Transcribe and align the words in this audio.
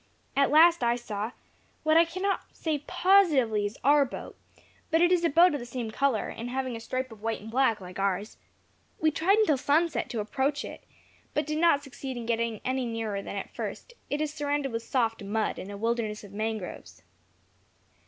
At 0.35 0.49
last 0.49 0.83
I 0.83 0.95
saw, 0.95 1.31
what 1.83 1.95
I 1.95 2.05
cannot 2.05 2.43
say 2.51 2.79
positively 2.87 3.67
is 3.67 3.77
our 3.83 4.03
boat, 4.03 4.35
but 4.89 4.99
it 4.99 5.11
is 5.11 5.23
a 5.23 5.29
boat 5.29 5.53
of 5.53 5.59
the 5.59 5.65
same 5.67 5.91
colour, 5.91 6.27
and 6.29 6.49
having 6.49 6.75
a 6.75 6.79
stripe 6.79 7.11
of 7.11 7.21
white 7.21 7.39
and 7.41 7.51
black, 7.51 7.79
like 7.79 7.99
ours. 7.99 8.37
We 8.99 9.11
tried 9.11 9.37
until 9.37 9.57
sunset 9.57 10.09
to 10.09 10.19
approach 10.19 10.65
it, 10.65 10.83
but 11.35 11.45
did 11.45 11.59
not 11.59 11.83
succeed 11.83 12.17
in 12.17 12.25
getting 12.25 12.61
any 12.65 12.87
nearer 12.87 13.21
than 13.21 13.35
at 13.35 13.53
first; 13.53 13.93
it 14.09 14.21
is 14.21 14.33
surrounded 14.33 14.71
with 14.71 14.81
soft 14.81 15.23
mud, 15.23 15.59
and 15.59 15.69
a 15.69 15.77
wilderness 15.77 16.23
of 16.23 16.33
mangroves." 16.33 17.03